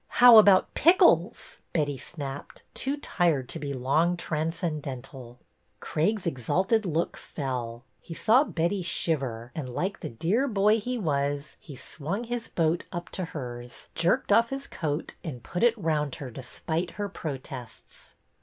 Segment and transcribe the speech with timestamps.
[0.17, 5.37] How about pickles?" Betty snapped, too tired to be long transcendental.
[5.79, 7.83] Craig's exalted look fell.
[7.99, 12.83] He saw Betty shiver and, like the dear boy he was, he swung his boat
[12.91, 18.15] up to hers, jerked off his coat and put it round her despite her protests.